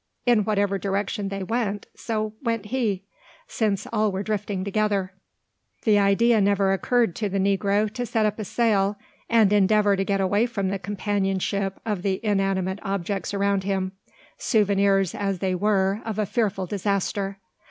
In 0.25 0.45
whatever 0.45 0.79
direction 0.79 1.29
they 1.29 1.43
went, 1.43 1.85
so 1.95 2.33
went 2.41 2.65
he: 2.65 3.03
since 3.47 3.85
all 3.93 4.11
were 4.11 4.23
drifting 4.23 4.63
together. 4.63 5.13
The 5.83 5.99
idea 5.99 6.33
had 6.37 6.43
never 6.43 6.73
occurred 6.73 7.15
to 7.17 7.29
the 7.29 7.37
negro 7.37 7.87
to 7.93 8.05
set 8.07 8.25
up 8.25 8.39
a 8.39 8.43
sail 8.43 8.97
and 9.29 9.53
endeavour 9.53 9.95
to 9.95 10.03
get 10.03 10.19
away 10.19 10.47
from 10.47 10.69
the 10.69 10.79
companionship 10.79 11.79
of 11.85 12.01
the 12.01 12.19
inanimate 12.25 12.79
objects 12.81 13.31
around 13.35 13.63
him, 13.63 13.91
souvenirs 14.39 15.13
as 15.13 15.37
they 15.37 15.53
were 15.53 16.01
of 16.03 16.17
a 16.17 16.25
fearful 16.25 16.65
disaster. 16.65 17.37